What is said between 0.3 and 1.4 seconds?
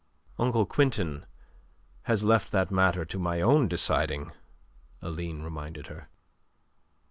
"Uncle Quintin